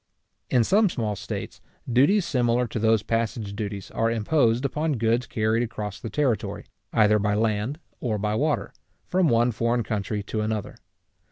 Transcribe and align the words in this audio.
In 0.49 0.63
some 0.63 0.89
small 0.89 1.15
states, 1.15 1.61
duties 1.87 2.25
similar 2.25 2.65
to 2.69 2.79
those 2.79 3.03
passage 3.03 3.55
duties 3.55 3.91
are 3.91 4.09
imposed 4.09 4.65
upon 4.65 4.93
goods 4.97 5.27
carried 5.27 5.61
across 5.61 5.99
the 5.99 6.09
territory, 6.09 6.65
either 6.91 7.19
by 7.19 7.35
land 7.35 7.79
or 7.99 8.17
by 8.17 8.33
water, 8.33 8.73
from 9.05 9.27
one 9.27 9.51
foreign 9.51 9.83
country 9.83 10.23
to 10.23 10.41
another. 10.41 10.75